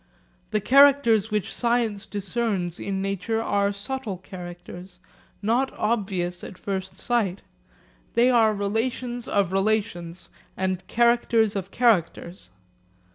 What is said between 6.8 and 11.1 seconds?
sight. They are relations of relations and